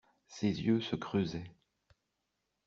[0.25, 1.51] Ses yeux se creusaient.